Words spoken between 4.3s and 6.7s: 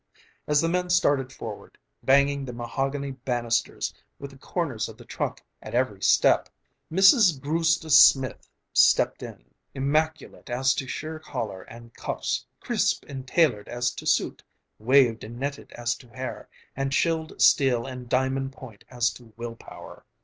the corners of the trunk at every step,